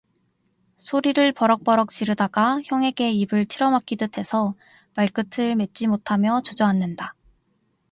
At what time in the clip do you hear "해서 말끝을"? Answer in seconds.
4.17-5.55